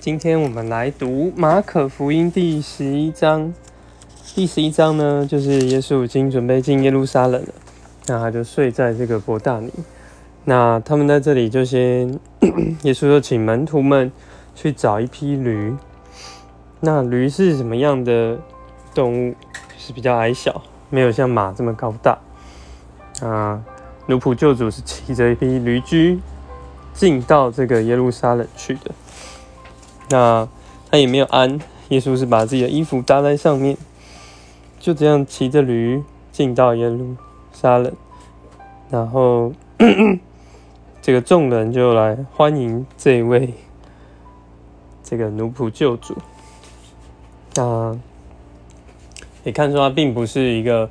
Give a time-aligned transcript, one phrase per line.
[0.00, 3.52] 今天我们来读马可福音第十一章。
[4.34, 7.48] 第十一章呢，就是耶稣已经准备进耶路撒冷了，
[8.06, 9.70] 那他就睡在这个伯大尼。
[10.44, 12.18] 那他们在这里就先，
[12.80, 14.10] 耶稣就请门徒们
[14.54, 15.76] 去找一批驴。
[16.80, 18.38] 那驴是什么样的
[18.94, 19.34] 动物？
[19.76, 22.18] 是比较矮小，没有像马这么高大。
[23.20, 23.62] 啊，
[24.06, 26.18] 奴仆救主是骑着一批驴驹
[26.94, 28.90] 进到这个耶路撒冷去的。
[30.10, 30.46] 那
[30.90, 31.58] 他也没有鞍，
[31.88, 33.76] 耶稣是把自己的衣服搭在上面。
[34.78, 37.14] 就这样骑着驴进到耶路
[37.52, 37.92] 撒冷，
[38.88, 39.52] 然后
[41.02, 43.52] 这个众人就来欢迎这位
[45.04, 46.16] 这个奴仆救主。
[47.56, 47.94] 那
[49.44, 50.88] 也看出他并不是一个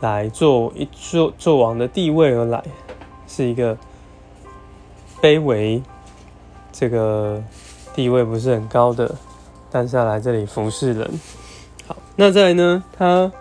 [0.00, 2.64] 来做一做做王的地位而来，
[3.28, 3.78] 是一个
[5.22, 5.80] 卑微，
[6.72, 7.40] 这个
[7.96, 9.12] 地位不是很高的，
[9.72, 11.10] 但是要来这里服侍人。
[11.86, 12.84] 好，那再来呢？
[12.96, 13.32] 他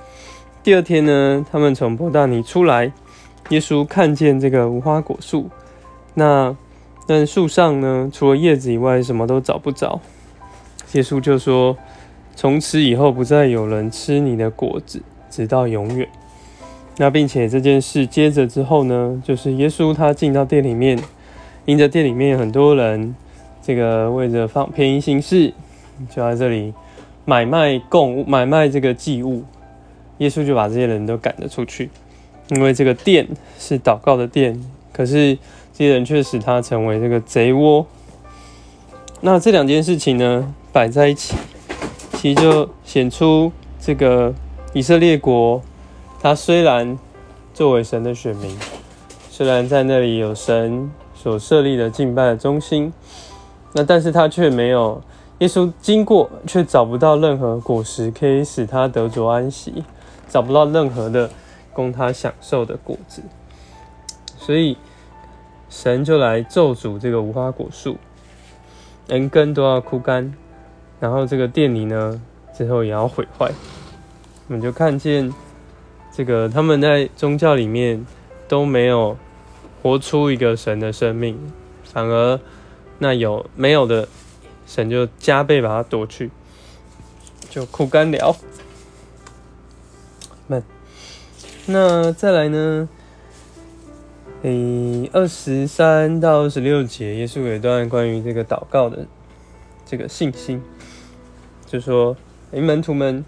[0.63, 1.45] 第二天呢？
[1.52, 2.89] 他们从伯大尼出来，
[3.49, 5.49] 耶稣看见这个无花果树，
[6.13, 6.55] 那
[7.05, 9.99] 那树上呢，除了叶子以外，什么都找不着。
[10.93, 11.75] 耶稣就说
[12.33, 16.08] ：“从此以后，不再有人吃你的果子，直到永远。”
[16.97, 20.97] 那并且这件事接着之后呢，就是耶稣他进到店里面，
[21.65, 23.13] 因着店里面很多人，
[23.66, 25.53] 这个为着放便宜行事，
[26.09, 26.73] 就在这里。
[27.27, 29.44] 买卖供物，买卖这个祭物，
[30.19, 31.89] 耶稣就把这些人都赶了出去，
[32.49, 33.27] 因为这个殿
[33.58, 35.36] 是祷告的殿，可是
[35.73, 37.83] 这些人却使他成为这个贼窝。
[39.21, 41.36] 那这两件事情呢，摆在一起，
[42.13, 44.31] 其实就显出这个
[44.73, 45.59] 以色列国，
[46.21, 46.99] 他虽然
[47.55, 48.55] 作为神的选民，
[49.31, 52.93] 虽然在那里有神所设立的敬拜的中心，
[53.75, 55.03] 那但是他却没有。
[55.39, 59.83] 耶稣经过，却找不到任何果实可以使他得着安息，
[60.29, 61.29] 找不到任何的
[61.73, 63.21] 供他享受的果子，
[64.37, 64.77] 所以
[65.69, 67.97] 神就来咒诅这个无花果树，
[69.08, 70.33] 连根都要枯干，
[71.02, 72.21] 然后这个殿里呢，
[72.53, 73.52] 最后也要毁坏。
[74.47, 75.33] 我们就看见
[76.14, 78.05] 这个他们在宗教里面
[78.47, 79.17] 都没有
[79.83, 81.37] 活出一个神的生命，
[81.83, 82.39] 反而
[83.00, 84.08] 那有没有的。
[84.67, 86.32] 神就加倍把它夺去，
[87.52, 88.36] 就苦干了。
[90.48, 90.60] 那
[91.67, 92.89] 那再来呢？
[94.42, 99.06] 诶，二十三到二十六节，耶稣有一段关于这个祷告的
[99.86, 100.60] 这个信心，
[101.67, 102.17] 就说：
[102.50, 103.23] 诶，门徒们，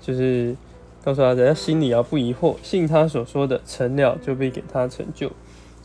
[0.00, 0.56] 就是
[1.04, 5.30] 告诉他，人家心里要不疑惑，信他所说的，成了就被给他成就。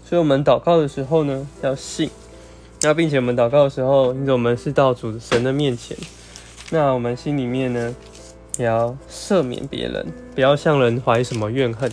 [0.08, 2.10] 所以，我们祷告的时候呢，要信。
[2.82, 5.98] 那并且我们祷告的时候，因为我们是到主神的面前，
[6.70, 7.96] 那我们心里面呢，
[8.60, 10.06] 也要赦免别人，
[10.36, 11.92] 不要向人怀什么怨恨。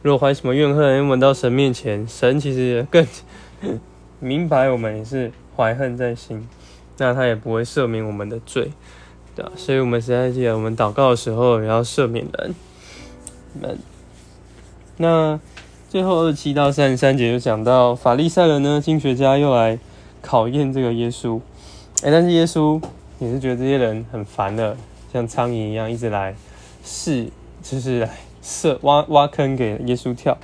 [0.00, 3.06] 如果怀什么怨恨，因为我们到神面前，神其实更
[4.18, 6.48] 明白我们也是怀恨在心，
[6.96, 8.72] 那他也不会赦免我们的罪，
[9.36, 9.52] 对吧？
[9.56, 12.54] 所以，我们实在记得，我们祷告的时候也要赦免人。
[13.60, 13.78] 们，
[14.96, 15.38] 那
[15.90, 19.78] 最后二七到三十三节就讲到法利赛人呢，经学家又来。
[20.22, 21.40] 考验这个耶稣，
[22.02, 22.78] 哎，但是耶稣
[23.20, 24.76] 也是觉得这些人很烦的，
[25.10, 26.34] 像苍蝇一样一直来
[26.84, 27.26] 试，
[27.62, 28.10] 就是来
[28.42, 30.36] 设挖挖坑给耶稣跳。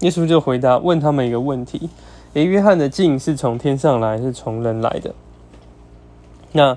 [0.00, 1.88] 耶稣就回答问他们一个问题：
[2.34, 5.14] 诶，约翰的镜是从天上来，是从人来的？
[6.52, 6.76] 那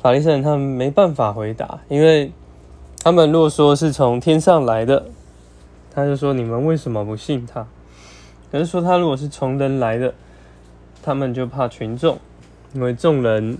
[0.00, 2.32] 法利赛人他们没办法回答，因为
[3.04, 5.04] 他们若说是从天上来的，
[5.94, 7.66] 他就说你们为什么不信他？
[8.50, 10.12] 可是说他如果是从人来的。
[11.04, 12.16] 他们就怕群众，
[12.74, 13.58] 因为众人，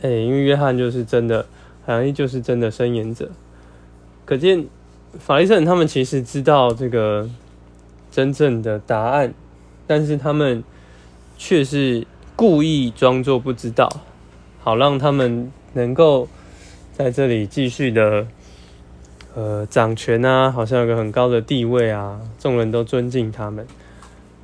[0.00, 1.44] 哎，因为约翰就是真的，
[1.84, 3.30] 好像就是真的伸言者。
[4.24, 4.64] 可见
[5.18, 7.28] 法利赛人他们其实知道这个
[8.10, 9.34] 真正的答案，
[9.86, 10.64] 但是他们
[11.36, 13.86] 却是故意装作不知道，
[14.60, 16.28] 好让他们能够
[16.94, 18.26] 在这里继续的，
[19.34, 23.66] 呃，掌权啊，好像有个很高的地位啊，众人都尊敬他们。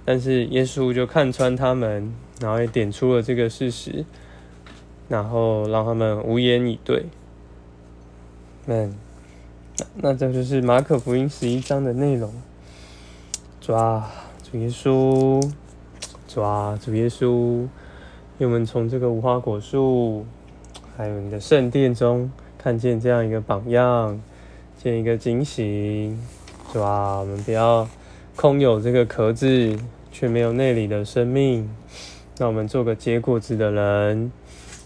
[0.04, 2.12] 但是耶稣就看穿他们。
[2.38, 4.04] 然后也点出了这个事实，
[5.08, 7.06] 然后让他们无言以对。
[8.66, 8.94] 嗯，
[9.94, 12.30] 那这就是马可福音十一章的内容。
[13.58, 14.06] 抓
[14.42, 15.50] 主耶稣，
[16.28, 17.66] 抓主耶稣，
[18.36, 20.26] 我们从这个无花果树，
[20.94, 24.20] 还有你的圣殿中，看见这样一个榜样，
[24.82, 26.16] 建一个惊喜。
[26.72, 27.88] 抓我们不要
[28.34, 29.78] 空有这个壳子，
[30.12, 31.68] 却没有内里的生命。
[32.38, 34.30] 让我们做个结果子的人。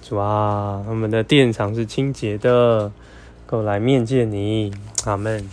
[0.03, 2.93] 主啊，我们的电厂是清洁的，
[3.47, 4.73] 够来面见你。
[5.05, 5.49] 阿门。